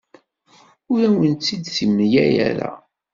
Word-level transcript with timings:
Ur 0.91 0.99
awen-tt-id-temla 1.07 2.21
ara. 2.47 2.71